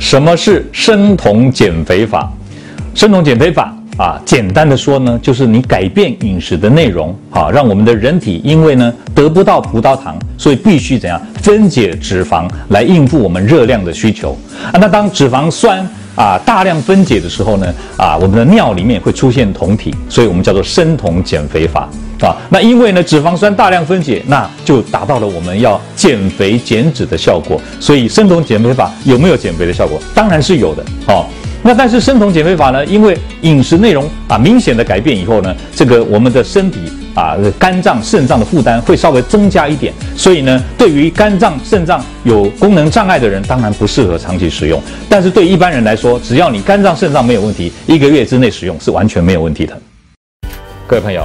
[0.00, 2.32] 什么是生酮减肥法？
[2.94, 14.36] 生酮减肥法啊，简单的说呢，就是你改变饮食的内容，啊，让我们的人体因为呢得不到葡萄糖，所以必须怎样分解脂肪来应付我们热量的需求
[14.72, 14.80] 啊。
[14.80, 15.86] 那当脂肪酸
[16.16, 21.88] 啊大量分解的时候呢，啊，我们的尿里面会出现酮体，所以我们叫做生酮减肥法。
[22.20, 27.60] 啊，那因为呢，脂肪酸大量分解，那就达到了我们要减肥减脂的效果。
[27.80, 29.98] 所以生酮减肥法有没有减肥的效果？
[30.14, 30.84] 当然是有的。
[31.06, 31.30] 好，
[31.62, 36.80] 那但是生酮减肥法呢，因为饮食内容啊明显的改变以后呢，这个我们的身体
[37.14, 39.92] 啊肝脏肾脏的负担会稍微增加一点。
[40.14, 44.78] 所以呢，对于肝脏肾脏有功能障碍的人，当然不适合长期使用。
[45.08, 49.74] 但是对一般人来说，只要你肝脏肾脏没有问题，一个月之内使用是完全没有问题的。
[50.86, 51.24] 各位朋友。